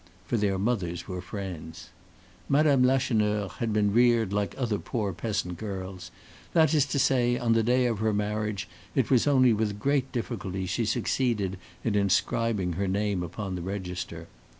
For 0.25 0.35
their 0.35 0.57
mothers 0.57 1.07
were 1.07 1.21
friends. 1.21 1.91
Mme. 2.49 2.81
Lacheneur 2.83 3.49
had 3.59 3.71
been 3.71 3.93
reared 3.93 4.33
like 4.33 4.55
other 4.57 4.79
poor 4.79 5.13
peasant 5.13 5.59
girls; 5.59 6.09
that 6.53 6.73
is 6.73 6.87
to 6.87 6.97
say, 6.97 7.37
on 7.37 7.53
the 7.53 7.61
day 7.61 7.85
of 7.85 7.99
her 7.99 8.11
marriage 8.11 8.67
it 8.95 9.11
was 9.11 9.27
only 9.27 9.53
with 9.53 9.77
great 9.77 10.11
difficulty 10.11 10.65
she 10.65 10.85
succeeded 10.85 11.59
in 11.83 11.93
inscribing 11.93 12.73
her 12.73 12.87
name 12.87 13.21
upon 13.21 13.53
the 13.53 13.61
register. 13.61 14.27